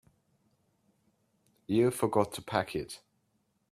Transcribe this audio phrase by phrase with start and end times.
[1.67, 3.01] You forgot to pack it.